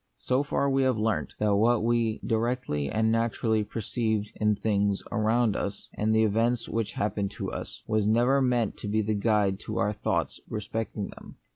[0.17, 5.03] So far we have learnt, that what we directly and naturally perceive in the things
[5.11, 9.03] around 1 us, and the events which happen to us, was never meant to be
[9.03, 11.35] the guide to our thoughts respecting them.